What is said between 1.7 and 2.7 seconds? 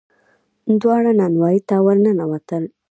ور ننوتل.